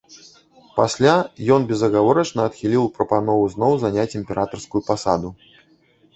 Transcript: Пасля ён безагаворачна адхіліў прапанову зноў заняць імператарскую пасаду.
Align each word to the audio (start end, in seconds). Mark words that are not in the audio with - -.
Пасля 0.77 1.11
ён 1.55 1.67
безагаворачна 1.71 2.41
адхіліў 2.49 2.89
прапанову 2.97 3.45
зноў 3.53 3.73
заняць 3.85 4.09
імператарскую 4.23 4.81
пасаду. 4.91 5.29